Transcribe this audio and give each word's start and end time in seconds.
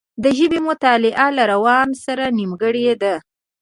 د 0.23 0.25
ژبې 0.37 0.59
مطالعه 0.69 1.25
له 1.37 1.43
روان 1.53 1.87
سره 2.05 2.25
نېمګړې 2.37 2.85
ده 3.01 3.15